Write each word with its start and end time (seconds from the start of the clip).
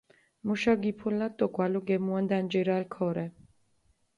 მუშა 0.45 0.73
გიფულათ 0.83 1.33
დო 1.39 1.45
გვალო 1.55 1.81
გემუან 1.87 2.25
დანჯირალ 2.29 2.83
ქორე. 2.93 3.25